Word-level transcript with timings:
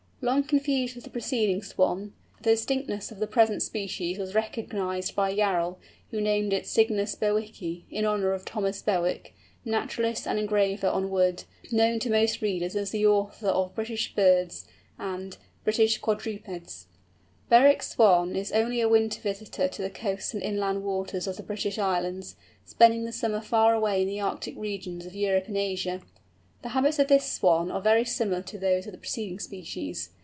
Long 0.23 0.43
confused 0.43 0.93
with 0.93 1.03
the 1.03 1.09
preceding 1.09 1.63
Swan, 1.63 2.13
the 2.37 2.51
distinctness 2.51 3.09
of 3.11 3.17
the 3.17 3.25
present 3.25 3.63
species 3.63 4.19
was 4.19 4.35
recognised 4.35 5.15
by 5.15 5.31
Yarrell, 5.33 5.79
who 6.11 6.21
named 6.21 6.53
it 6.53 6.67
Cygnus 6.67 7.15
bewicki, 7.15 7.85
in 7.89 8.05
honour 8.05 8.31
of 8.33 8.45
Thomas 8.45 8.83
Bewick, 8.83 9.33
naturalist 9.65 10.27
and 10.27 10.37
engraver 10.37 10.85
on 10.85 11.09
wood, 11.09 11.45
known 11.71 11.97
to 12.01 12.11
most 12.11 12.39
readers 12.39 12.75
as 12.75 12.91
the 12.91 13.03
author 13.03 13.47
of 13.47 13.69
the 13.69 13.73
British 13.73 14.13
Birds 14.13 14.67
and 14.99 15.39
British 15.63 15.97
Quadrupeds. 15.97 16.85
Bewick's 17.49 17.89
Swan 17.89 18.35
is 18.35 18.51
only 18.51 18.79
a 18.79 18.87
winter 18.87 19.19
visitor 19.21 19.67
to 19.69 19.81
the 19.81 19.89
coasts 19.89 20.35
and 20.35 20.43
inland 20.43 20.83
waters 20.83 21.25
of 21.25 21.37
the 21.37 21.41
British 21.41 21.79
Islands, 21.79 22.35
spending 22.63 23.05
the 23.05 23.11
summer 23.11 23.41
far 23.41 23.73
away 23.73 24.03
in 24.03 24.07
the 24.07 24.19
Arctic 24.19 24.53
regions 24.55 25.07
of 25.07 25.15
Europe 25.15 25.47
and 25.47 25.57
Asia. 25.57 25.99
The 26.63 26.69
habits 26.69 26.99
of 26.99 27.07
this 27.07 27.25
Swan 27.25 27.71
are 27.71 27.81
very 27.81 28.05
similar 28.05 28.43
to 28.43 28.59
those 28.59 28.85
of 28.85 28.91
the 28.91 28.99
preceding 28.99 29.39
species. 29.39 30.11